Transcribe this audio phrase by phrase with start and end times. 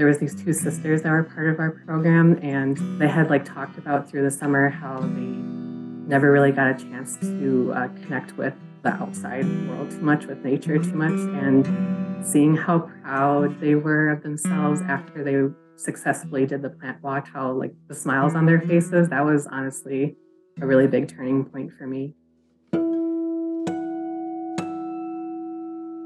[0.00, 3.44] there was these two sisters that were part of our program, and they had like
[3.44, 5.28] talked about through the summer how they
[6.08, 10.42] never really got a chance to uh, connect with the outside world too much, with
[10.42, 16.62] nature too much, and seeing how proud they were of themselves after they successfully did
[16.62, 20.16] the plant walk, how like the smiles on their faces, that was honestly
[20.62, 22.14] a really big turning point for me.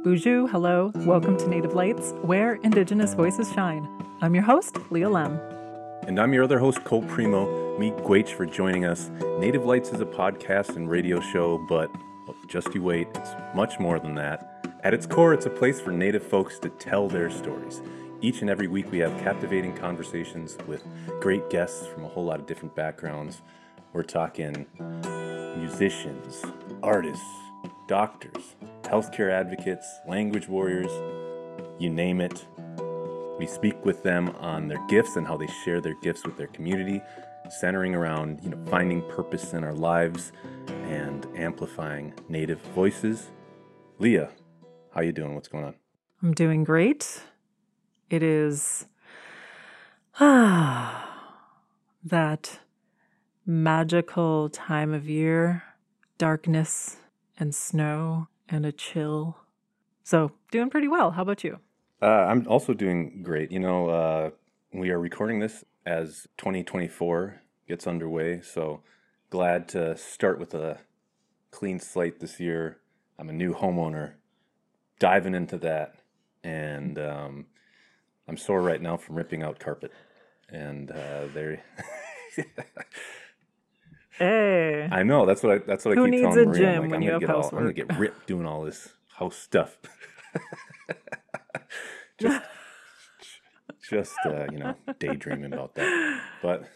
[0.05, 3.88] Bonjour, hello, welcome to Native Lights, where Indigenous voices shine.
[4.20, 5.41] I'm your host, Leah Lemm.
[6.06, 7.79] And I'm your other host, Cole Premo.
[7.79, 9.09] Meet Gwach for joining us.
[9.38, 11.91] Native Lights is a podcast and radio show, but
[12.48, 14.79] just you wait, it's much more than that.
[14.84, 17.80] At its core, it's a place for Native folks to tell their stories.
[18.21, 20.84] Each and every week, we have captivating conversations with
[21.23, 23.41] great guests from a whole lot of different backgrounds.
[23.95, 24.66] We're talking
[25.59, 26.45] musicians,
[26.82, 27.24] artists,
[27.88, 28.55] doctors,
[28.95, 30.93] healthcare advocates, language warriors,
[31.80, 32.47] you name it.
[33.41, 36.46] We speak with them on their gifts and how they share their gifts with their
[36.46, 37.02] community,
[37.51, 40.30] centering around, you know, finding purpose in our lives
[40.68, 43.33] and amplifying native voices.
[43.99, 44.30] Leah,
[44.95, 45.35] how you doing?
[45.35, 45.74] What's going on?
[46.23, 47.21] I'm doing great.
[48.11, 48.87] It is
[50.21, 51.40] ah
[52.05, 52.61] that
[53.45, 55.65] magical time of year,
[56.16, 56.99] darkness
[57.37, 59.38] and snow and a chill.
[60.02, 61.12] So, doing pretty well.
[61.12, 61.59] How about you?
[62.02, 63.50] Uh, I'm also doing great.
[63.50, 64.31] You know, uh,
[64.72, 68.41] we are recording this as 2024 gets underway.
[68.42, 68.82] So,
[69.31, 70.81] glad to start with a
[71.50, 72.78] clean slate this year.
[73.19, 74.15] I'm a new homeowner,
[74.98, 75.97] diving into that.
[76.42, 77.47] And um,
[78.28, 79.92] I'm sore right now from ripping out carpet.
[80.50, 81.62] And uh, there.
[84.19, 84.88] Hey.
[84.91, 85.26] I know.
[85.26, 85.59] That's what I.
[85.59, 86.76] That's what Who I keep telling Maria.
[86.76, 89.76] I'm like, I'm gonna get all, I'm gonna get ripped doing all this house stuff.
[92.19, 92.44] just,
[93.91, 96.22] just uh, you know, daydreaming about that.
[96.43, 96.69] But,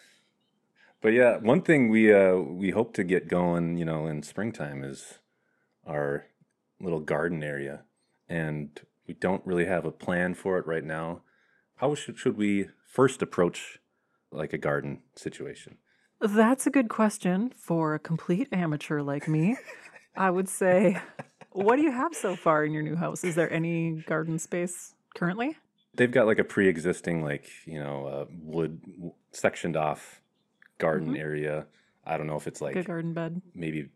[1.01, 4.83] but yeah, one thing we uh, we hope to get going, you know, in springtime
[4.83, 5.19] is
[5.87, 6.27] our
[6.81, 7.85] little garden area,
[8.29, 11.23] and we don't really have a plan for it right now.
[11.77, 13.79] How should should we first approach
[14.33, 15.79] like a garden situation?
[16.21, 19.57] That's a good question for a complete amateur like me.
[20.17, 20.97] I would say,
[21.53, 23.23] what do you have so far in your new house?
[23.23, 25.57] Is there any garden space currently?
[25.95, 28.81] they've got like a pre-existing like you know uh, wood
[29.33, 30.21] sectioned off
[30.77, 31.67] garden area
[32.07, 33.41] i don't know if it's like Good garden bed.
[33.53, 33.89] maybe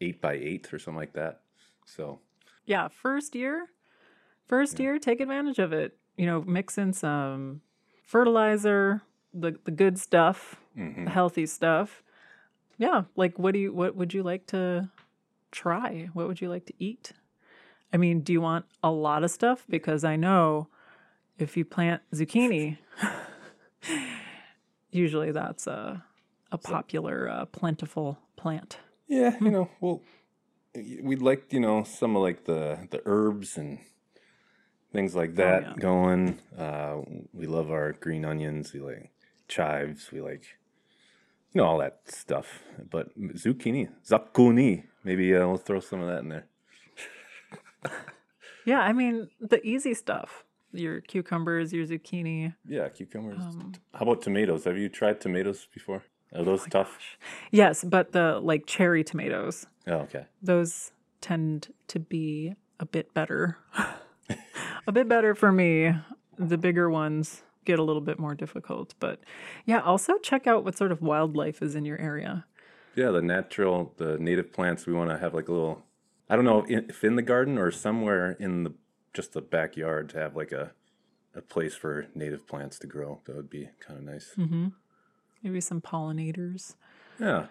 [0.00, 1.40] eight by eight or something like that
[1.86, 2.20] so
[2.66, 3.66] Yeah, first year,
[4.46, 5.96] first year, take advantage of it.
[6.16, 7.62] You know, mix in some
[8.04, 11.08] fertilizer, the the good stuff, mhm.
[11.08, 12.02] healthy stuff.
[12.78, 14.90] Yeah, like what do you what would you like to
[15.52, 16.08] try?
[16.12, 17.12] What would you like to eat?
[17.92, 19.64] I mean, do you want a lot of stuff?
[19.68, 20.68] Because I know
[21.38, 22.78] if you plant zucchini,
[24.90, 26.04] usually that's a
[26.50, 28.78] a popular, uh, plentiful plant.
[29.08, 30.02] yeah you know well
[31.02, 33.78] we'd like you know some of like the the herbs and
[34.92, 35.74] things like that yeah.
[35.78, 36.96] going uh
[37.32, 39.10] we love our green onions we like
[39.48, 40.44] chives we like
[41.54, 42.46] you know all that stuff
[42.90, 46.46] but zucchini zucchini maybe uh, we'll throw some of that in there
[48.66, 50.44] Yeah, I mean the easy stuff.
[50.72, 52.54] Your cucumbers, your zucchini.
[52.66, 53.38] Yeah, cucumbers.
[53.40, 54.64] Um, How about tomatoes?
[54.64, 56.02] Have you tried tomatoes before?
[56.34, 56.98] Are Oh those tough?
[57.52, 60.26] Yes, but the like cherry tomatoes, Oh, okay.
[60.42, 63.58] those tend to be a bit better.
[64.88, 65.92] a bit better for me.
[66.38, 69.20] The bigger ones get a little bit more difficult, but
[69.64, 72.44] yeah, also check out what sort of wildlife is in your area.
[72.94, 74.86] Yeah, the natural, the native plants.
[74.86, 75.82] We want to have like a little.
[76.30, 78.72] I don't know if in the garden or somewhere in the
[79.12, 80.72] just the backyard to have like a
[81.34, 83.20] a place for native plants to grow.
[83.26, 84.32] That would be kind of nice.
[84.38, 84.68] Mm-hmm.
[85.42, 86.74] Maybe some pollinators,
[87.20, 87.46] Yeah,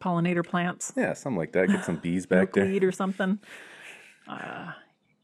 [0.00, 1.68] pollinator plants, yeah, something like that.
[1.68, 2.64] Get some bees back there.
[2.64, 3.38] milkweed or something.
[4.28, 4.72] Uh,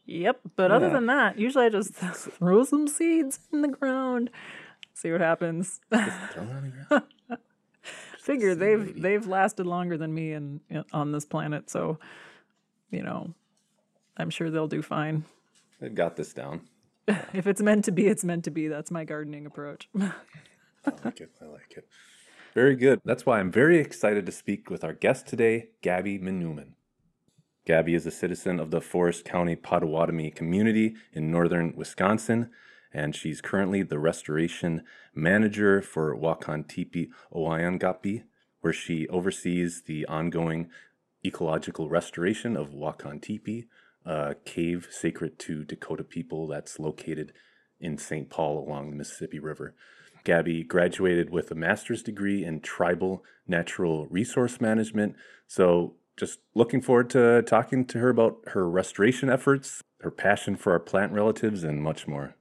[0.06, 0.40] yep.
[0.56, 0.92] But other Yeah.
[0.94, 4.30] than that, usually I just throw some seeds in the ground,
[4.94, 5.80] see what happens.
[5.90, 7.38] Throw it on the.
[8.18, 10.60] Figure they've they've lasted longer than me and
[10.92, 11.98] on this planet, so
[12.90, 13.34] you know,
[14.16, 15.24] I'm sure they'll do fine.
[15.80, 16.60] They've got this down.
[17.32, 18.68] If it's meant to be, it's meant to be.
[18.68, 19.88] That's my gardening approach.
[19.98, 20.12] I
[21.04, 21.30] like it.
[21.40, 21.88] I like it.
[22.54, 23.00] Very good.
[23.04, 26.74] That's why I'm very excited to speak with our guest today, Gabby Menomin.
[27.64, 32.50] Gabby is a citizen of the Forest County Potawatomi community in northern Wisconsin,
[32.92, 34.82] and she's currently the restoration
[35.14, 38.24] manager for Wakantipi Owayangapi,
[38.60, 40.70] where she oversees the ongoing
[41.24, 43.66] ecological restoration of Wakan Tipi,
[44.04, 47.32] a cave sacred to Dakota people that's located
[47.78, 48.28] in St.
[48.28, 49.74] Paul along the Mississippi River.
[50.24, 55.16] Gabby graduated with a master's degree in tribal natural resource management.
[55.46, 60.70] So, just looking forward to talking to her about her restoration efforts, her passion for
[60.70, 62.36] our plant relatives, and much more.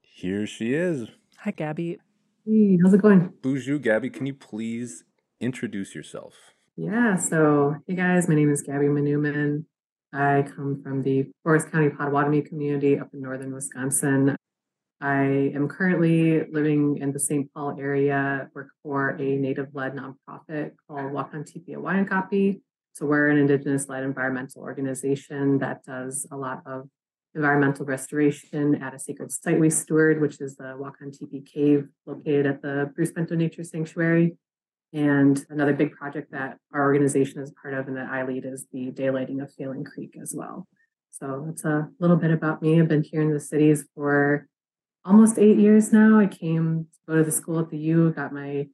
[0.00, 1.06] Here she is.
[1.36, 1.98] Hi, Gabby.
[2.44, 3.32] Hey, how's it going?
[3.42, 4.10] Bonjour, Gabby.
[4.10, 5.04] Can you please
[5.40, 6.34] introduce yourself?
[6.76, 9.64] Yeah, so hey guys, my name is Gabby Menomin.
[10.12, 14.34] I come from the Forest County Potawatomi community up in northern Wisconsin.
[15.00, 17.52] I am currently living in the St.
[17.54, 22.60] Paul area, work for a native led nonprofit called Wakan Tipi Awanyankapi.
[22.94, 26.88] So we're an indigenous led environmental organization that does a lot of
[27.36, 32.46] environmental restoration at a sacred site we steward, which is the Wakan Tipi Cave located
[32.46, 34.36] at the Bruce Vento Nature Sanctuary.
[34.92, 38.66] And another big project that our organization is part of and that I lead is
[38.72, 40.66] the daylighting of Phalen Creek as well.
[41.10, 42.80] So that's a little bit about me.
[42.80, 44.48] I've been here in the cities for
[45.08, 46.20] almost eight years now.
[46.20, 48.68] I came to go to the school at the U, got my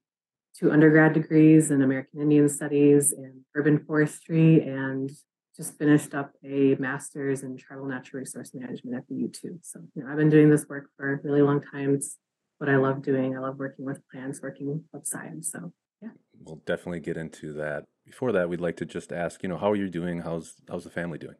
[0.59, 5.11] two undergrad degrees in American Indian Studies and urban forestry, and
[5.57, 9.59] just finished up a master's in tribal natural resource management at the U too.
[9.63, 11.95] So you know, I've been doing this work for a really long time.
[11.95, 12.19] It's
[12.59, 13.37] what I love doing.
[13.37, 15.53] I love working with plants, working with science.
[15.53, 15.73] So
[16.03, 16.11] yeah.
[16.43, 17.85] We'll definitely get into that.
[18.05, 20.21] Before that, we'd like to just ask, you know, how are you doing?
[20.21, 21.37] How's how's the family doing?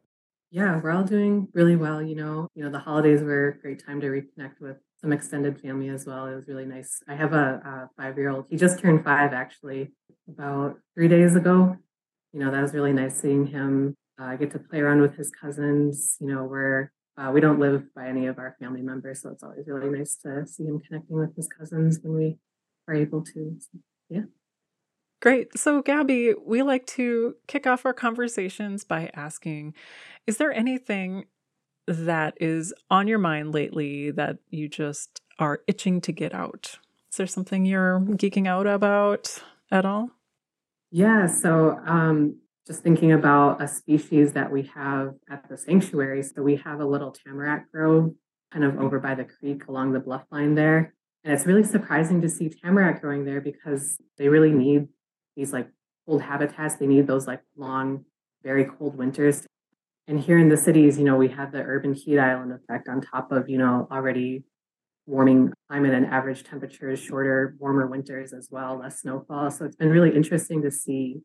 [0.51, 2.01] Yeah, we're all doing really well.
[2.01, 5.59] You know, you know, the holidays were a great time to reconnect with some extended
[5.59, 6.27] family as well.
[6.27, 7.01] It was really nice.
[7.07, 8.45] I have a, a five year old.
[8.49, 9.91] He just turned five actually
[10.27, 11.77] about three days ago.
[12.33, 13.95] You know, that was really nice seeing him.
[14.19, 16.17] Uh, I get to play around with his cousins.
[16.19, 19.43] You know, we're uh, we don't live by any of our family members, so it's
[19.43, 22.37] always really nice to see him connecting with his cousins when we
[22.87, 23.55] are able to.
[23.59, 24.23] So, yeah.
[25.21, 25.57] Great.
[25.57, 29.73] So, Gabby, we like to kick off our conversations by asking
[30.27, 31.25] Is there anything
[31.87, 36.77] that is on your mind lately that you just are itching to get out?
[37.11, 39.41] Is there something you're geeking out about
[39.71, 40.09] at all?
[40.91, 41.27] Yeah.
[41.27, 46.23] So, um, just thinking about a species that we have at the sanctuary.
[46.23, 48.13] So, we have a little tamarack grove
[48.51, 50.93] kind of over by the creek along the bluff line there.
[51.23, 54.87] And it's really surprising to see tamarack growing there because they really need
[55.35, 55.67] these like
[56.05, 56.75] cold habitats.
[56.75, 58.05] They need those like long,
[58.43, 59.45] very cold winters.
[60.07, 63.01] And here in the cities, you know, we have the urban heat island effect on
[63.01, 64.43] top of, you know, already
[65.07, 69.51] warming climate and average temperatures, shorter, warmer winters as well, less snowfall.
[69.51, 71.21] So it's been really interesting to see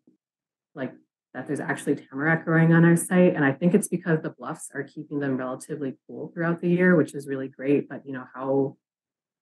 [0.74, 0.92] like
[1.34, 3.34] that there's actually tamarack growing on our site.
[3.34, 6.96] And I think it's because the bluffs are keeping them relatively cool throughout the year,
[6.96, 7.88] which is really great.
[7.88, 8.76] But you know, how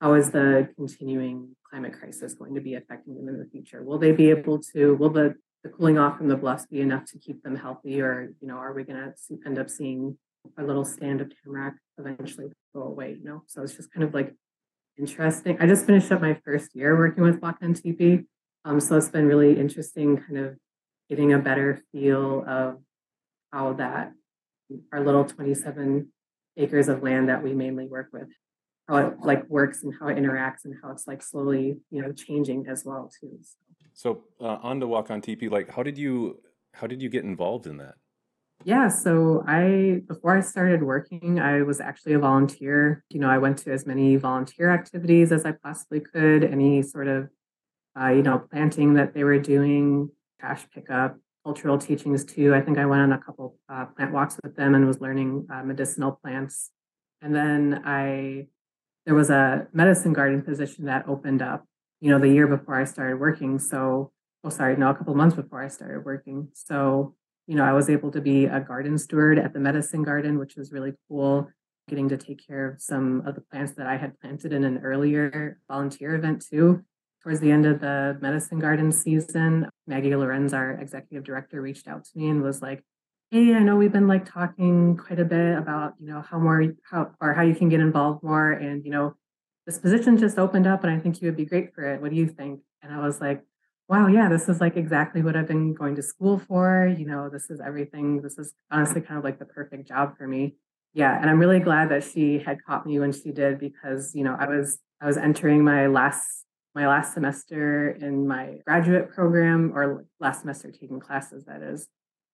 [0.00, 3.82] how is the continuing climate crisis going to be affecting them in the future?
[3.82, 7.04] Will they be able to, will the, the cooling off from the bluffs be enough
[7.06, 8.00] to keep them healthy?
[8.00, 10.16] Or, you know, are we going to end up seeing
[10.58, 13.42] a little stand of tamarack eventually go away, you know?
[13.46, 14.34] So it's just kind of like
[14.98, 15.56] interesting.
[15.60, 18.24] I just finished up my first year working with Wakan Tipi.
[18.64, 20.56] Um, so it's been really interesting kind of
[21.08, 22.78] getting a better feel of
[23.52, 24.12] how that
[24.92, 26.12] our little 27
[26.56, 28.28] acres of land that we mainly work with
[28.88, 32.12] how it like works and how it interacts and how it's like slowly you know
[32.12, 33.58] changing as well too so,
[33.98, 36.38] so uh, on to Wakan Tipi, like how did you
[36.72, 37.96] how did you get involved in that?
[38.64, 43.04] Yeah so i before i started working i was actually a volunteer.
[43.10, 47.08] You know i went to as many volunteer activities as i possibly could any sort
[47.08, 47.28] of
[48.00, 52.54] uh, you know planting that they were doing trash pickup cultural teachings too.
[52.54, 55.48] I think i went on a couple uh, plant walks with them and was learning
[55.52, 56.70] uh, medicinal plants.
[57.20, 58.46] And then i
[59.06, 61.64] there was a medicine garden position that opened up,
[62.00, 63.58] you know, the year before I started working.
[63.58, 64.12] So,
[64.44, 66.48] oh, sorry, no, a couple months before I started working.
[66.54, 67.14] So,
[67.46, 70.56] you know, I was able to be a garden steward at the medicine garden, which
[70.56, 71.48] was really cool.
[71.88, 74.78] Getting to take care of some of the plants that I had planted in an
[74.78, 76.84] earlier volunteer event too.
[77.22, 82.04] Towards the end of the medicine garden season, Maggie Lorenz, our executive director, reached out
[82.04, 82.84] to me and was like,
[83.30, 86.64] hey i know we've been like talking quite a bit about you know how more
[86.90, 89.14] how or how you can get involved more and you know
[89.68, 92.10] this position just opened up and i think you would be great for it what
[92.10, 93.44] do you think and i was like
[93.86, 97.28] wow yeah this is like exactly what i've been going to school for you know
[97.28, 100.56] this is everything this is honestly kind of like the perfect job for me
[100.94, 104.24] yeah and i'm really glad that she had caught me when she did because you
[104.24, 109.70] know i was i was entering my last my last semester in my graduate program
[109.74, 111.88] or last semester taking classes that is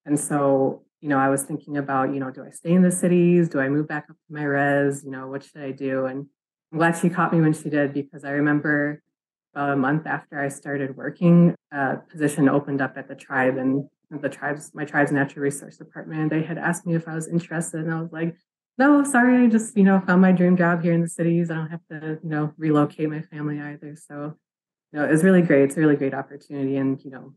[0.07, 2.91] and so, you know, I was thinking about, you know, do I stay in the
[2.91, 3.49] cities?
[3.49, 5.05] Do I move back up to my res?
[5.05, 6.07] You know, what should I do?
[6.07, 6.27] And
[7.01, 9.03] She caught me when she did because I remember
[9.55, 13.89] about a month after I started working, a position opened up at the tribe and
[14.11, 16.31] the tribes, my tribe's natural resource department.
[16.31, 18.37] They had asked me if I was interested, and I was like,
[18.79, 21.51] No, sorry, I just, you know, found my dream job here in the cities.
[21.51, 23.97] I don't have to, you know, relocate my family either.
[23.97, 24.37] So,
[24.93, 25.63] you know, it was really great.
[25.65, 26.77] It's a really great opportunity.
[26.77, 27.35] And, you know,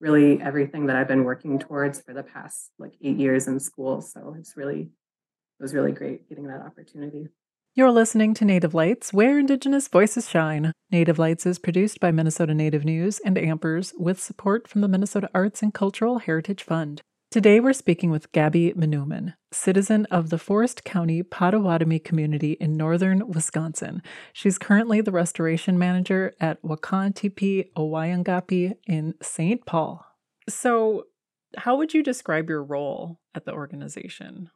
[0.00, 4.00] really everything that I've been working towards for the past like eight years in school.
[4.00, 7.28] So it's really, it was really great getting that opportunity.
[7.72, 10.72] You're listening to Native Lights, where Indigenous voices shine.
[10.90, 15.30] Native Lights is produced by Minnesota Native News and Ampers with support from the Minnesota
[15.32, 17.00] Arts and Cultural Heritage Fund.
[17.30, 23.28] Today we're speaking with Gabby Menomin, citizen of the Forest County Potawatomi community in northern
[23.28, 24.02] Wisconsin.
[24.32, 29.64] She's currently the restoration manager at Wakantipi Owayangapi in St.
[29.64, 30.04] Paul.
[30.48, 31.04] So,
[31.56, 34.50] how would you describe your role at the organization?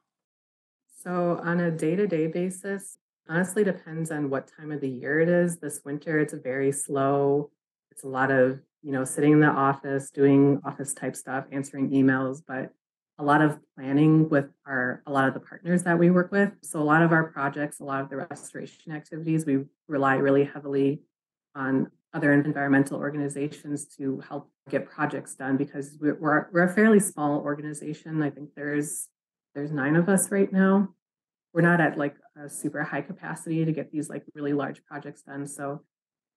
[1.05, 5.21] So, on a day to day basis, honestly depends on what time of the year
[5.21, 5.59] it is.
[5.59, 7.51] This winter, it's very slow.
[7.91, 11.91] It's a lot of, you know, sitting in the office, doing office type stuff, answering
[11.91, 12.73] emails, but
[13.19, 16.51] a lot of planning with our a lot of the partners that we work with.
[16.63, 20.45] So a lot of our projects, a lot of the restoration activities, we rely really
[20.45, 21.03] heavily
[21.55, 27.01] on other environmental organizations to help get projects done because we're we're, we're a fairly
[27.01, 28.23] small organization.
[28.23, 29.09] I think there's
[29.55, 30.89] there's nine of us right now.
[31.55, 35.23] We're not at like a super high capacity to get these like really large projects
[35.23, 35.47] done.
[35.47, 35.81] So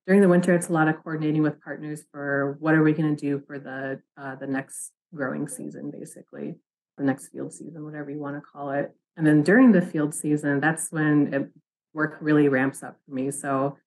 [0.05, 3.13] during the winter, it's a lot of coordinating with partners for what are we going
[3.13, 6.55] to do for the uh, the next growing season, basically
[6.97, 8.91] the next field season, whatever you want to call it.
[9.15, 11.50] And then during the field season, that's when it,
[11.93, 13.31] work really ramps up for me.
[13.31, 13.77] So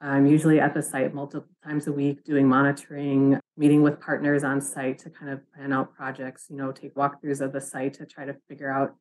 [0.00, 4.60] I'm usually at the site multiple times a week doing monitoring, meeting with partners on
[4.60, 8.06] site to kind of plan out projects, you know, take walkthroughs of the site to
[8.06, 8.94] try to figure out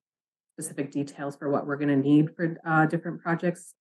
[0.60, 3.74] specific details for what we're going to need for uh, different projects.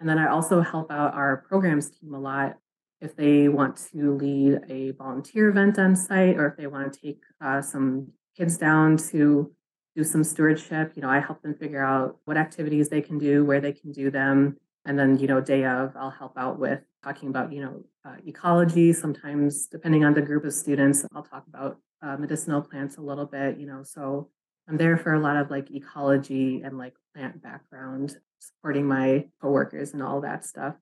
[0.00, 2.56] And then I also help out our programs team a lot
[3.00, 7.00] if they want to lead a volunteer event on site or if they want to
[7.00, 9.50] take uh, some kids down to
[9.94, 10.92] do some stewardship.
[10.94, 13.92] You know, I help them figure out what activities they can do, where they can
[13.92, 14.58] do them.
[14.84, 18.16] And then, you know, day of, I'll help out with talking about, you know, uh,
[18.26, 18.92] ecology.
[18.92, 23.24] Sometimes, depending on the group of students, I'll talk about uh, medicinal plants a little
[23.24, 23.82] bit, you know.
[23.82, 24.28] So
[24.68, 29.92] I'm there for a lot of like ecology and like plant background, supporting my coworkers
[29.92, 30.74] and all that stuff.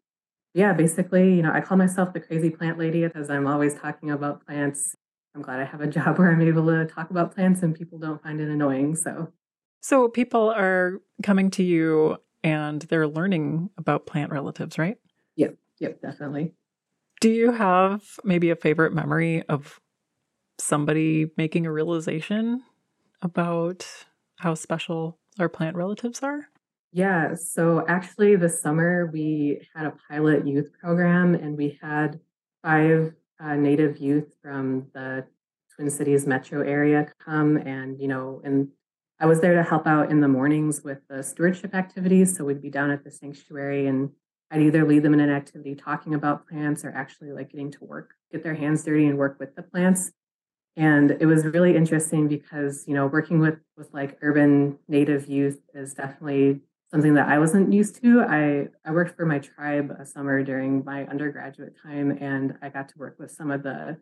[0.55, 4.11] Yeah, basically, you know, I call myself the crazy plant lady because I'm always talking
[4.11, 4.97] about plants.
[5.35, 7.99] I'm glad I have a job where I'm able to talk about plants and people
[7.99, 8.97] don't find it annoying.
[8.97, 9.33] So,
[9.81, 14.97] so people are coming to you and they're learning about plant relatives, right?
[15.37, 16.53] Yep, yep, definitely.
[17.21, 19.81] Do you have maybe a favorite memory of
[20.59, 22.62] somebody making a realization
[23.25, 23.87] about
[24.37, 26.49] how special our plant relatives are?
[26.93, 32.21] Yeah, so actually, this summer we had a pilot youth program and we had
[32.62, 35.26] five uh, Native youth from the
[35.75, 38.69] Twin Cities metro area come and, you know, and
[39.19, 42.37] I was there to help out in the mornings with the stewardship activities.
[42.37, 44.11] So we'd be down at the sanctuary and
[44.50, 47.85] I'd either lead them in an activity talking about plants or actually like getting to
[47.85, 50.12] work, get their hands dirty and work with the plants
[50.76, 55.61] and it was really interesting because you know working with with like urban native youth
[55.75, 58.23] is definitely something that i wasn't used to.
[58.23, 62.88] I i worked for my tribe a summer during my undergraduate time and i got
[62.90, 63.97] to work with some of the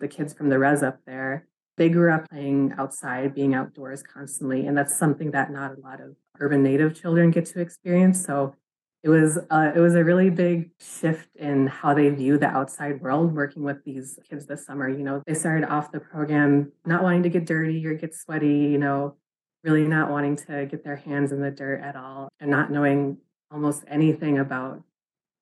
[0.00, 1.46] the kids from the res up there.
[1.76, 6.00] They grew up playing outside being outdoors constantly and that's something that not a lot
[6.00, 8.24] of urban native children get to experience.
[8.24, 8.54] So
[9.02, 13.00] it was uh, it was a really big shift in how they view the outside
[13.00, 15.22] world working with these kids this summer you know?
[15.26, 19.16] They started off the program not wanting to get dirty or get sweaty you know
[19.62, 23.18] really not wanting to get their hands in the dirt at all and not knowing
[23.50, 24.82] almost anything about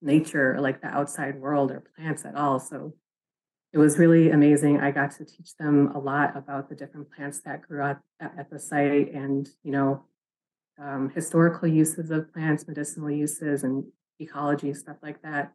[0.01, 2.59] nature or like the outside world or plants at all.
[2.59, 2.95] So
[3.73, 4.81] it was really amazing.
[4.81, 8.49] I got to teach them a lot about the different plants that grew up at
[8.51, 10.05] the site and you know
[10.81, 13.85] um, historical uses of plants, medicinal uses, and
[14.21, 15.53] ecology stuff like that.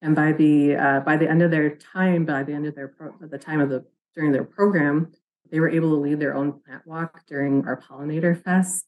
[0.00, 2.88] And by the uh, by the end of their time, by the end of their
[2.88, 5.12] pro- the time of the during their program,
[5.50, 8.86] they were able to lead their own plant walk during our pollinator fest.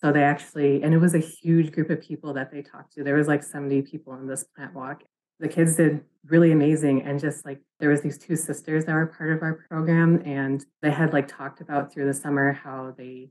[0.00, 3.04] So they actually, and it was a huge group of people that they talked to.
[3.04, 5.02] There was like 70 people in this plant walk.
[5.40, 7.02] The kids did really amazing.
[7.02, 10.64] And just like there was these two sisters that were part of our program and
[10.82, 13.30] they had like talked about through the summer how they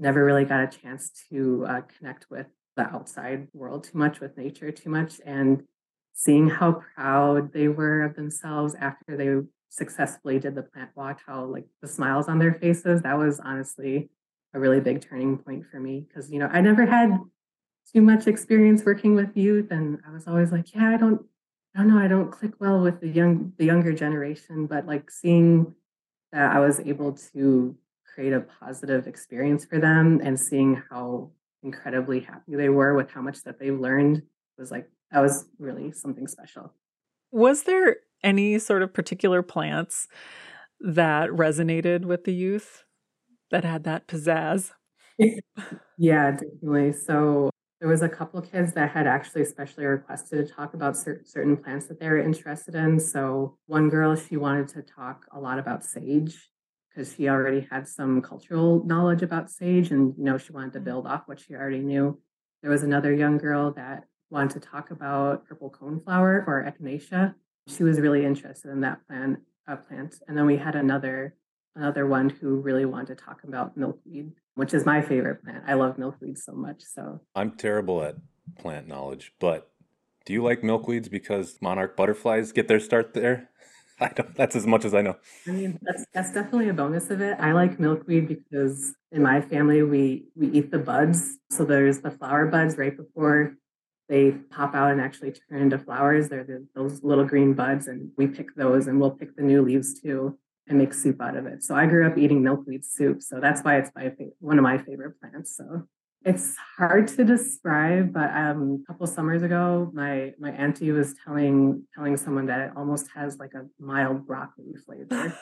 [0.00, 4.36] never really got a chance to uh, connect with the outside world too much, with
[4.36, 5.62] nature too much, and
[6.14, 9.36] seeing how proud they were of themselves after they
[9.68, 14.10] successfully did the plant walk, how like the smiles on their faces, that was honestly
[14.54, 17.16] a really big turning point for me because you know I never had
[17.92, 21.22] too much experience working with youth, and I was always like, yeah, I don't,
[21.74, 25.10] I don't know, I don't click well with the young, the younger generation, but like
[25.10, 25.74] seeing
[26.32, 27.76] that I was able to
[28.14, 31.30] create a positive experience for them and seeing how
[31.62, 34.22] incredibly happy they were with how much that they've learned.
[34.58, 36.72] Was like that was really something special.
[37.32, 40.08] Was there any sort of particular plants
[40.80, 42.84] that resonated with the youth
[43.50, 44.72] that had that pizzazz?
[45.98, 46.92] yeah, definitely.
[46.92, 47.50] So
[47.80, 51.56] there was a couple kids that had actually especially requested to talk about cer- certain
[51.56, 53.00] plants that they were interested in.
[53.00, 56.49] So one girl, she wanted to talk a lot about sage
[56.90, 60.80] because she already had some cultural knowledge about sage and you know she wanted to
[60.80, 62.18] build off what she already knew.
[62.62, 67.34] There was another young girl that wanted to talk about purple coneflower or echinacea.
[67.66, 70.16] She was really interested in that plant uh, plant.
[70.26, 71.34] And then we had another
[71.76, 75.64] another one who really wanted to talk about milkweed which is my favorite plant.
[75.66, 76.82] I love milkweed so much.
[76.82, 78.16] So I'm terrible at
[78.58, 79.70] plant knowledge, but
[80.26, 83.48] do you like milkweeds because monarch butterflies get their start there?
[84.02, 84.34] I don't.
[84.34, 85.16] That's as much as I know.
[85.46, 87.36] I mean, that's that's definitely a bonus of it.
[87.38, 91.36] I like milkweed because in my family we we eat the buds.
[91.50, 93.56] So there's the flower buds right before
[94.08, 96.28] they pop out and actually turn into flowers.
[96.28, 99.62] They're the, those little green buds, and we pick those, and we'll pick the new
[99.62, 101.62] leaves too and make soup out of it.
[101.62, 103.22] So I grew up eating milkweed soup.
[103.22, 105.56] So that's why it's my one of my favorite plants.
[105.56, 105.86] So
[106.24, 111.84] it's hard to describe, but um, a couple summers ago, my my auntie was telling
[111.94, 115.36] telling someone that it almost has like a mild broccoli flavor.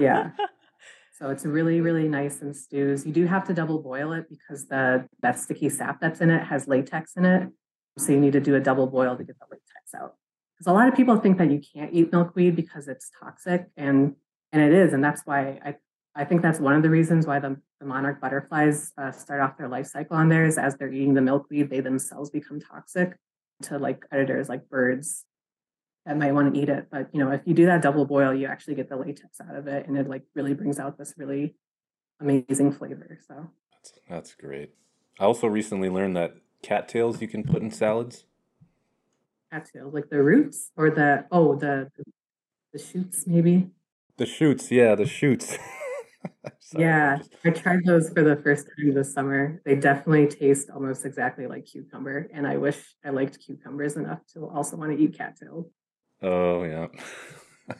[0.00, 0.30] yeah.
[1.16, 3.06] So it's really, really nice in stews.
[3.06, 6.42] You do have to double boil it because the that sticky sap that's in it
[6.42, 7.50] has latex in it.
[7.96, 10.16] So you need to do a double boil to get the latex out
[10.54, 14.14] because a lot of people think that you can't eat milkweed because it's toxic and
[14.52, 15.74] and it is and that's why i
[16.14, 19.56] i think that's one of the reasons why the, the monarch butterflies uh, start off
[19.56, 23.18] their life cycle on there is as they're eating the milkweed they themselves become toxic
[23.62, 25.24] to like predators like birds
[26.06, 26.86] that might want to eat it.
[26.90, 29.56] But you know if you do that double boil you actually get the latex out
[29.56, 31.54] of it and it like really brings out this really
[32.20, 33.50] amazing flavor so.
[33.72, 34.74] That's, that's great.
[35.18, 38.24] I also recently learned that cattails you can put in salads.
[39.52, 41.90] Cattails, like the roots or the oh the
[42.72, 43.70] the shoots maybe.
[44.16, 45.56] The shoots, yeah, the shoots.
[46.58, 47.30] Sorry, yeah, just...
[47.44, 49.60] I tried those for the first time this summer.
[49.64, 54.48] They definitely taste almost exactly like cucumber, and I wish I liked cucumbers enough to
[54.48, 55.66] also want to eat cattails.
[56.22, 56.86] Oh yeah.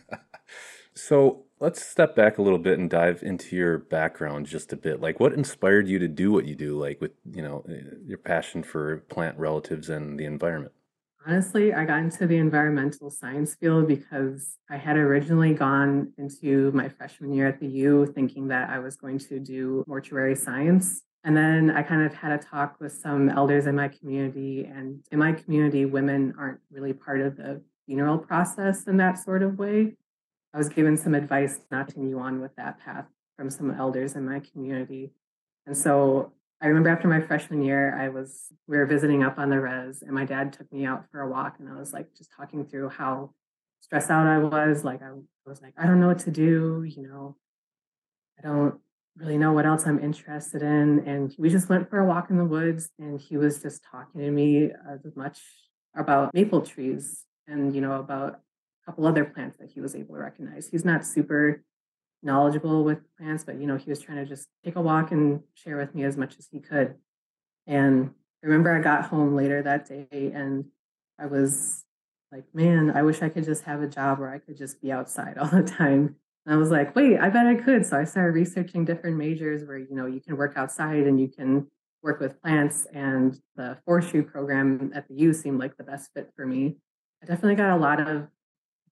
[0.94, 5.00] so let's step back a little bit and dive into your background just a bit.
[5.00, 6.78] Like, what inspired you to do what you do?
[6.78, 10.72] Like, with you know eh, your passion for plant relatives and the environment.
[11.26, 16.90] Honestly, I got into the environmental science field because I had originally gone into my
[16.90, 21.00] freshman year at the U thinking that I was going to do mortuary science.
[21.24, 24.66] And then I kind of had a talk with some elders in my community.
[24.66, 29.42] And in my community, women aren't really part of the funeral process in that sort
[29.42, 29.94] of way.
[30.52, 33.06] I was given some advice not to move on with that path
[33.38, 35.12] from some elders in my community.
[35.66, 39.50] And so I remember after my freshman year, I was we were visiting up on
[39.50, 42.14] the res, and my dad took me out for a walk, and I was like
[42.16, 43.34] just talking through how
[43.80, 44.84] stressed out I was.
[44.84, 45.10] Like I
[45.46, 47.36] was like, I don't know what to do, you know,
[48.38, 48.80] I don't
[49.16, 51.00] really know what else I'm interested in.
[51.06, 54.20] And we just went for a walk in the woods, and he was just talking
[54.22, 55.40] to me as much
[55.96, 60.14] about maple trees and you know about a couple other plants that he was able
[60.14, 60.68] to recognize.
[60.68, 61.62] He's not super
[62.24, 65.40] knowledgeable with plants, but you know, he was trying to just take a walk and
[65.54, 66.94] share with me as much as he could.
[67.66, 68.10] And
[68.42, 70.66] I remember I got home later that day and
[71.18, 71.84] I was
[72.32, 74.90] like, man, I wish I could just have a job where I could just be
[74.90, 76.16] outside all the time.
[76.46, 77.86] And I was like, wait, I bet I could.
[77.86, 81.28] So I started researching different majors where, you know, you can work outside and you
[81.28, 81.68] can
[82.02, 82.86] work with plants.
[82.92, 86.76] And the forestry program at the U seemed like the best fit for me.
[87.22, 88.28] I definitely got a lot of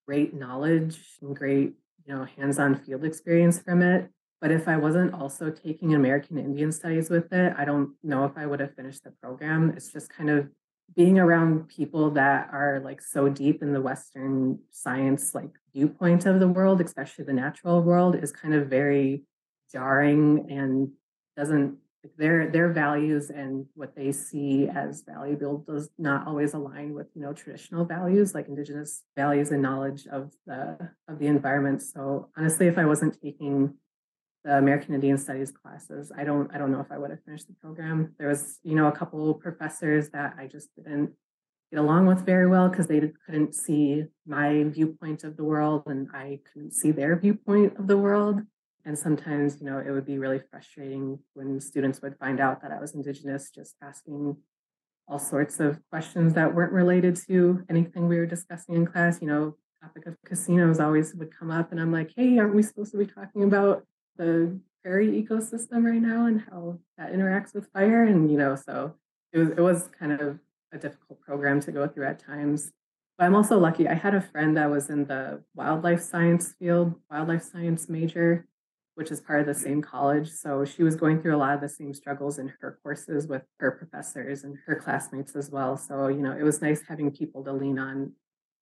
[0.07, 1.75] great knowledge and great
[2.07, 4.11] you know, hands-on field experience from it.
[4.41, 8.33] But if I wasn't also taking American Indian studies with it, I don't know if
[8.37, 9.73] I would have finished the program.
[9.77, 10.49] It's just kind of
[10.97, 16.41] being around people that are like so deep in the Western science like viewpoint of
[16.41, 19.25] the world, especially the natural world, is kind of very
[19.71, 20.91] jarring and
[21.37, 21.79] doesn't
[22.17, 27.23] their their values and what they see as valuable does not always align with you
[27.23, 30.77] know traditional values like indigenous values and knowledge of the
[31.09, 31.83] of the environment.
[31.83, 33.75] So honestly if i wasn't taking
[34.45, 37.47] the american indian studies classes i don't i don't know if i would have finished
[37.47, 38.15] the program.
[38.19, 41.13] There was you know a couple professors that i just didn't
[41.71, 46.09] get along with very well because they couldn't see my viewpoint of the world and
[46.13, 48.41] i couldn't see their viewpoint of the world
[48.85, 52.73] and sometimes, you know, it would be really frustrating when students would find out that
[52.73, 54.37] I was Indigenous, just asking
[55.09, 59.21] all sorts of questions that weren't related to anything we were discussing in class.
[59.21, 62.63] You know, topic of casinos always would come up, and I'm like, hey, aren't we
[62.63, 63.85] supposed to be talking about
[64.17, 68.05] the prairie ecosystem right now and how that interacts with fire.
[68.05, 68.95] And, you know, so
[69.33, 70.39] it was, it was kind of
[70.73, 72.73] a difficult program to go through at times.
[73.17, 73.87] But I'm also lucky.
[73.87, 78.47] I had a friend that was in the wildlife science field, wildlife science major,
[78.95, 80.31] which is part of the same college.
[80.31, 83.43] So she was going through a lot of the same struggles in her courses with
[83.59, 85.77] her professors and her classmates as well.
[85.77, 88.13] So, you know, it was nice having people to lean on.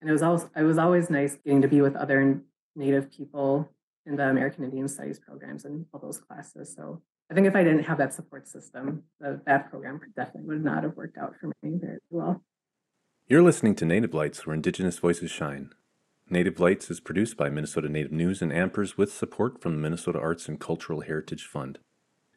[0.00, 2.40] And it was always it was always nice getting to be with other
[2.74, 3.70] native people
[4.06, 6.74] in the American Indian Studies programs and all those classes.
[6.74, 10.64] So I think if I didn't have that support system, the, that program definitely would
[10.64, 12.42] not have worked out for me very well.
[13.28, 15.72] You're listening to Native Lights, where Indigenous voices shine.
[16.32, 20.20] Native Lights is produced by Minnesota Native News and Ampers with support from the Minnesota
[20.20, 21.80] Arts and Cultural Heritage Fund.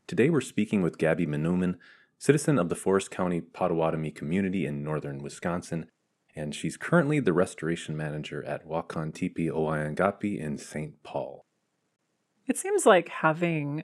[0.07, 1.75] Today we're speaking with Gabby Menomin,
[2.17, 5.85] citizen of the Forest County Potawatomi community in northern Wisconsin,
[6.35, 11.03] and she's currently the restoration manager at Wakan Tipi Awanyankapi in St.
[11.03, 11.45] Paul.
[12.47, 13.83] It seems like having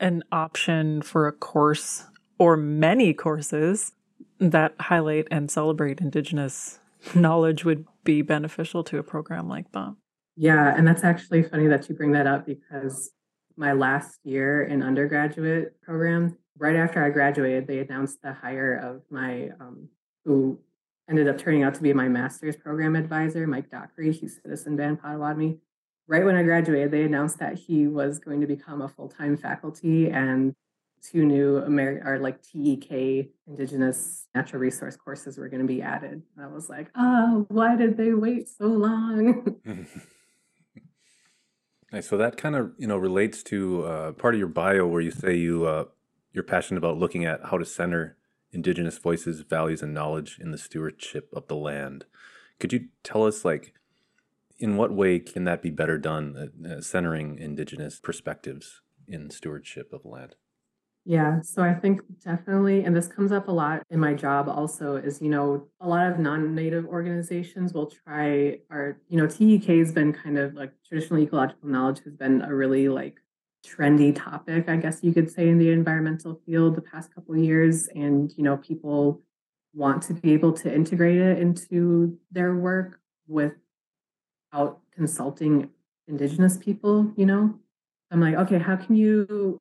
[0.00, 2.06] an option for a course
[2.40, 3.92] or many courses
[4.40, 6.80] that highlight and celebrate Indigenous
[7.14, 9.94] knowledge would be beneficial to a program like that.
[10.36, 13.10] Yeah, and that's actually funny that you bring that up because
[13.56, 19.02] my last year in undergraduate program, right after I graduated, they announced the hire of
[19.10, 19.88] my um,
[20.24, 20.58] who
[21.08, 24.12] ended up turning out to be my master's program advisor, Mike Dockry.
[24.12, 25.58] He's citizen band Potawatomi.
[26.08, 29.36] Right when I graduated, they announced that he was going to become a full time
[29.36, 30.52] faculty and
[31.02, 36.22] two new American or like TEK Indigenous natural resource courses were going to be added.
[36.40, 39.56] I was like, oh, why did they wait so long?
[41.92, 42.08] nice.
[42.08, 45.10] So that kind of you know relates to uh, part of your bio where you
[45.10, 45.84] say you uh,
[46.32, 48.16] you're passionate about looking at how to center
[48.52, 52.04] Indigenous voices, values, and knowledge in the stewardship of the land.
[52.58, 53.74] Could you tell us like?
[54.58, 60.04] In what way can that be better done, uh, centering Indigenous perspectives in stewardship of
[60.04, 60.34] land?
[61.06, 64.96] Yeah, so I think definitely, and this comes up a lot in my job also,
[64.96, 69.64] is, you know, a lot of non native organizations will try, or, you know, TEK
[69.78, 73.18] has been kind of like traditional ecological knowledge has been a really like
[73.66, 77.88] trendy topic, I guess you could say, in the environmental field the past couple years.
[77.94, 79.22] And, you know, people
[79.74, 83.56] want to be able to integrate it into their work without
[84.94, 85.70] consulting
[86.08, 87.54] Indigenous people, you know?
[88.10, 89.58] I'm like, okay, how can you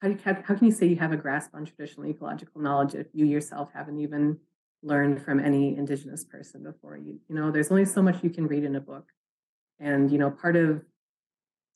[0.00, 3.08] how, how, how can you say you have a grasp on traditional ecological knowledge if
[3.12, 4.38] you yourself haven't even
[4.82, 6.96] learned from any indigenous person before?
[6.96, 9.08] You you know there's only so much you can read in a book.
[9.80, 10.82] And you know part of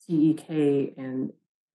[0.07, 1.31] tek and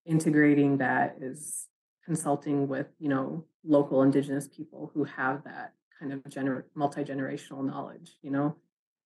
[0.06, 1.68] integrating that is
[2.04, 8.16] consulting with you know local indigenous people who have that kind of gener- multi-generational knowledge
[8.22, 8.54] you know?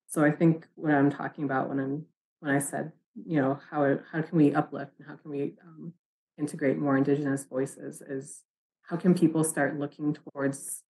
[0.07, 2.05] So i think what i'm talking about when i'm
[2.39, 2.91] when i said
[3.25, 5.93] you know how how can we uplift and how can we um,
[6.37, 8.43] integrate more indigenous voices is
[8.83, 10.83] how can people start looking towards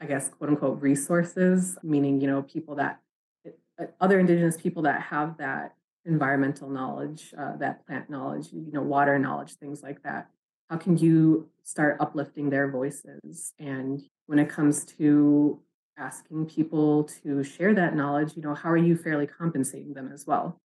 [0.00, 1.78] i guess quote unquote resources?
[1.82, 3.00] Meaning you know people that
[3.80, 8.82] uh, other indigenous people that have that environmental knowledge uh, that plant knowledge you know
[8.82, 10.28] water knowledge things like that.
[10.68, 13.52] How can you start uplifting their voices?
[13.58, 15.60] And when it comes to
[15.98, 20.26] asking people to share that knowledge you know how are you fairly compensating them as
[20.26, 20.60] well?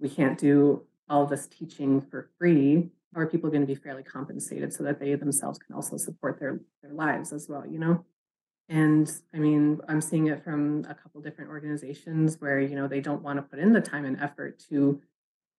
[0.00, 4.72] We can't do all this teaching for free are people going to be fairly compensated
[4.72, 8.04] so that they themselves can also support their their lives as well you know?
[8.68, 13.00] And i mean i'm seeing it from a couple different organizations where you know they
[13.00, 15.00] don't want to put in the time and effort to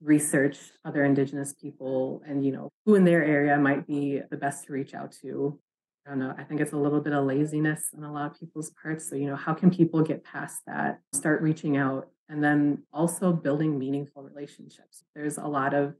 [0.01, 4.65] research other indigenous people and you know who in their area might be the best
[4.65, 5.59] to reach out to.
[6.05, 8.39] I don't know i think it's a little bit of laziness on a lot of
[8.39, 12.43] people's parts so you know how can people get past that start reaching out and
[12.43, 15.03] then also building meaningful relationships?
[15.15, 15.95] There's a lot of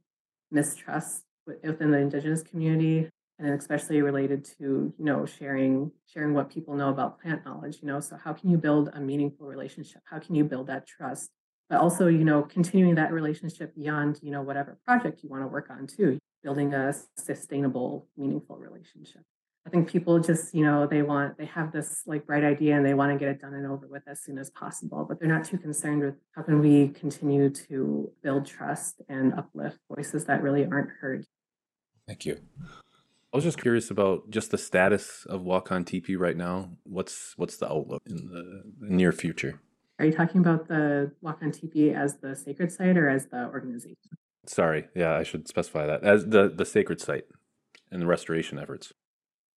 [0.52, 6.76] mistrust within the indigenous community and especially related to you know sharing sharing what people
[6.76, 8.00] know about plant knowledge you know?
[8.00, 10.02] So how can you build a meaningful relationship?
[10.06, 11.30] How can you build that trust?
[11.70, 15.48] But also you know continuing that relationship beyond you know whatever project you want to
[15.48, 19.22] work on too building a sustainable meaningful relationship.
[19.66, 22.86] I think people just you know they want they have this like bright idea and
[22.86, 25.28] they want to get it done and over with as soon as possible but they're
[25.28, 30.42] not too concerned with how can we continue to build trust and uplift voices that
[30.42, 31.26] really aren't heard
[32.08, 32.40] Thank you.
[33.34, 36.70] I was just curious about just the status of Wakan Tipi right now.
[36.84, 39.60] What's what's the outlook in the, near future?
[40.00, 44.18] Are you talking about the Wakan Tipi as the sacred site or as the organization?
[44.46, 47.26] Sorry, yeah, I should specify that as the the sacred site
[47.92, 48.94] and the restoration efforts.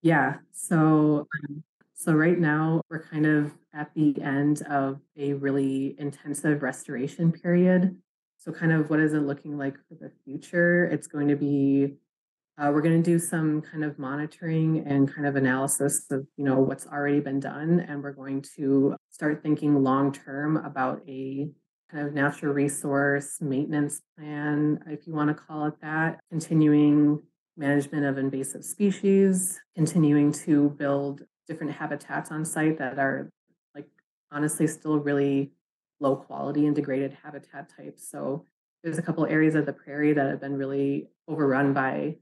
[0.03, 0.39] Yeah.
[0.53, 1.63] So um,
[1.95, 7.97] so right now we're kind of at the end of a really intensive restoration period.
[8.39, 10.87] So, kind of what is it looking like for the future?
[10.87, 11.97] It's going to be
[12.61, 16.45] uh, we're going to do some kind of monitoring and kind of analysis of you
[16.45, 21.49] know what's already been done, and we're going to start thinking long term about a
[21.91, 27.21] kind of natural resource maintenance plan, if you want to call it that, continuing
[27.57, 33.31] management of invasive species, continuing to build different habitats on site that are
[33.75, 33.87] like
[34.31, 35.51] honestly still really
[35.99, 38.09] low quality and degraded habitat types.
[38.09, 38.45] So
[38.85, 42.17] there's a couple areas of the prairie that have been really overrun by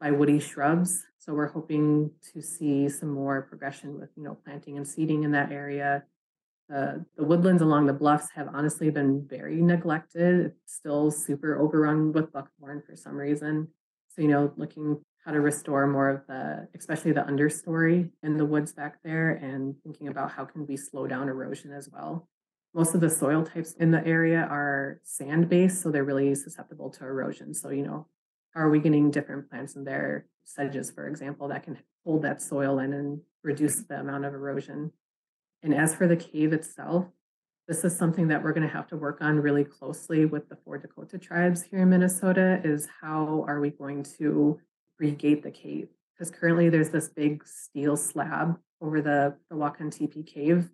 [0.00, 1.04] by woody shrubs.
[1.18, 5.32] So we're hoping to see some more progression with you know planting and seeding in
[5.32, 6.04] that area.
[6.68, 10.46] The, the woodlands along the bluffs have honestly been very neglected.
[10.46, 13.68] It's still super overrun with buckthorn for some reason.
[14.08, 18.44] So, you know, looking how to restore more of the, especially the understory in the
[18.44, 22.28] woods back there, and thinking about how can we slow down erosion as well.
[22.74, 26.90] Most of the soil types in the area are sand based, so they're really susceptible
[26.90, 27.54] to erosion.
[27.54, 28.06] So, you know,
[28.54, 32.78] are we getting different plants in there, sedges, for example, that can hold that soil
[32.78, 34.92] in and reduce the amount of erosion?
[35.62, 37.06] And as for the cave itself,
[37.66, 40.56] this is something that we're going to have to work on really closely with the
[40.56, 44.60] four Dakota tribes here in Minnesota is how are we going to
[45.00, 45.88] regate the cave?
[46.12, 50.68] Because currently there's this big steel slab over the, the Wakan Tipi cave,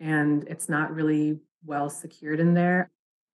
[0.00, 2.90] and it's not really well secured in there.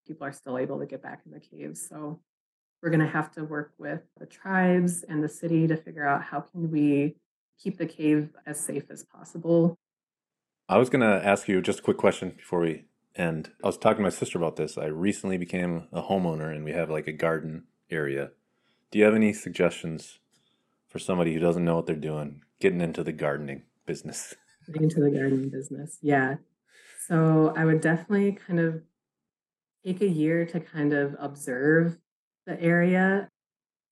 [0.07, 1.77] People are still able to get back in the cave.
[1.77, 2.21] So
[2.87, 6.23] we're going to have to work with the tribes and the city to figure out
[6.23, 7.17] how can we
[7.61, 9.77] keep the cave as safe as possible.
[10.69, 12.85] I was going to ask you just a quick question before we
[13.17, 13.51] end.
[13.65, 14.79] I was talking to my sister about this.
[14.79, 18.31] I recently became a homeowner and we have like a garden area.
[18.93, 20.21] Do you have any suggestions
[20.89, 24.33] for somebody who doesn't know what they're doing, getting into the gardening business.
[24.69, 26.37] Getting into the gardening business, yeah.
[27.09, 28.83] So I would definitely kind of
[29.85, 31.99] take a year to kind of observe
[32.47, 33.29] the area,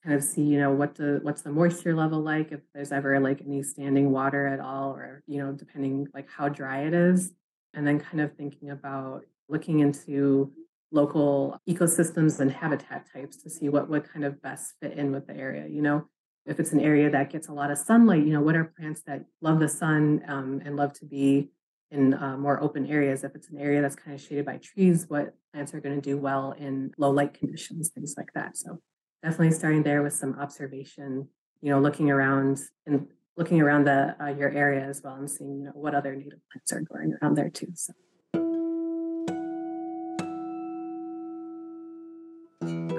[0.03, 3.19] kind of see, you know, what the what's the moisture level like, if there's ever
[3.21, 7.33] like any standing water at all, or you know, depending like how dry it is,
[7.75, 10.53] and then kind of thinking about looking into
[10.93, 15.27] local ecosystems and habitat types to see what would kind of best fit in with
[15.27, 15.67] the area.
[15.67, 16.09] You know,
[16.47, 19.03] if it's an area that gets a lot of sunlight, you know, what are plants
[19.07, 21.51] that love the sun um, and love to be
[21.95, 23.25] in uh, more open areas?
[23.25, 26.01] If it's an area that's kind of shaded by trees, what plants are going to
[26.01, 28.57] do well in low light conditions, things like that.
[28.57, 28.81] So
[29.23, 31.29] definitely starting there with some observation,
[31.63, 35.59] you know, looking around and looking around the uh, your area as well and seeing,
[35.59, 37.69] you know, what other native plants are growing around there too.
[37.75, 37.93] So.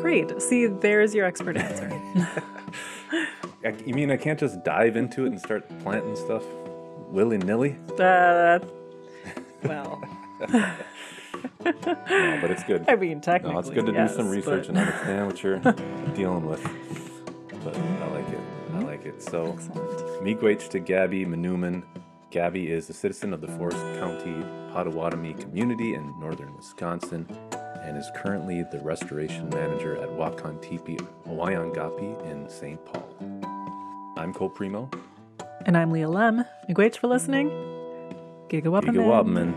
[0.01, 0.41] Great.
[0.41, 1.89] See, there's your expert answer.
[3.85, 6.43] you mean I can't just dive into it and start planting stuff
[7.09, 7.77] willy nilly?
[7.97, 8.59] Uh,
[9.67, 10.03] well.
[10.49, 10.75] no,
[12.41, 12.85] but it's good.
[12.87, 14.69] I mean, technically, no, it's good to yes, do some research but...
[14.69, 15.59] and understand what you're
[16.15, 16.63] dealing with.
[17.63, 18.39] But I like it.
[18.39, 18.85] I mm-hmm.
[18.85, 19.21] like it.
[19.21, 19.53] So,
[20.21, 21.83] miigwech to Gabby Menomin.
[22.31, 27.25] Gabby is a citizen of the Forest County Potawatomi community in northern Wisconsin
[27.81, 32.83] and is currently the restoration manager at Wakan Tipi Awanyankapi in St.
[32.85, 33.07] Paul.
[34.17, 34.93] I'm Cole Premo.
[35.65, 36.45] And I'm Leah Lemm.
[36.69, 37.74] Miigwech for listening.
[38.49, 39.53] Gigawapaman.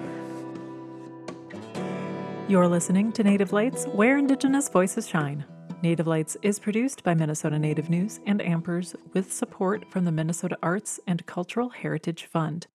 [2.49, 5.45] You're listening to Native Lights, where Indigenous voices shine.
[5.83, 10.57] Native Lights is produced by Minnesota Native News and Ampers with support from the Minnesota
[10.63, 12.69] Arts and Cultural Heritage Fund.